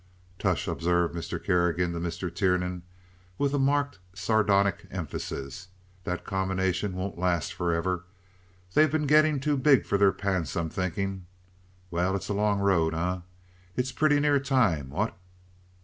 [0.39, 1.37] "Tush!" observed Mr.
[1.39, 2.33] Kerrigan to Mr.
[2.33, 2.81] Tiernan,
[3.37, 5.67] with a marked sardonic emphasis,
[6.05, 8.05] "that combination won't last forever.
[8.73, 11.27] They've been getting too big for their pants, I'm thinking.
[11.91, 13.19] Well, it's a long road, eh?
[13.75, 15.15] It's pretty near time, what?"